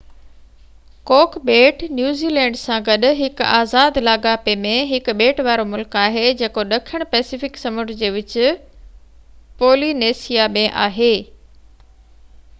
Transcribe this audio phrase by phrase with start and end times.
[1.09, 6.23] ڪوڪ ٻيٽ New Zealand سان گڏ هڪ آزاد لاڳاپي ۾ هڪ ٻيٽ وارو ملڪ آهي
[6.39, 8.33] جيڪو ڏکڻ پئسفڪ سمنڊ جي وچ
[9.63, 11.13] پولي نيسيا ۾ آهي